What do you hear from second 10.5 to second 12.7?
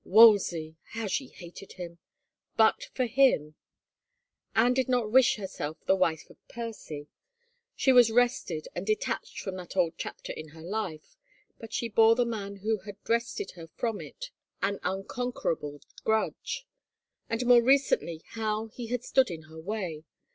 her life, but she bore the man